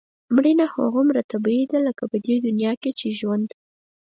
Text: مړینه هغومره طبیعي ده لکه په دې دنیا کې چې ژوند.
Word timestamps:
مړینه 0.35 0.65
هغومره 0.73 1.21
طبیعي 1.31 1.65
ده 1.71 1.79
لکه 1.87 2.03
په 2.11 2.17
دې 2.25 2.35
دنیا 2.45 2.71
کې 2.81 2.91
چې 2.99 3.07
ژوند. 3.19 3.49